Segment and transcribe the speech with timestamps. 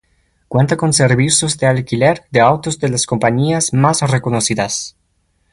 [0.47, 4.95] Cuenta con servicios de alquiler de autos de las compañías más reconocidas.